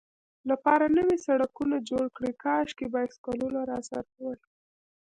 لپاره 0.49 0.85
نوي 0.97 1.17
سړکونه 1.27 1.75
جوړ 1.89 2.05
کړي، 2.17 2.31
کاشکې 2.43 2.85
بایسکلونه 2.93 3.59
راسره 3.71 4.01
وای. 4.21 4.37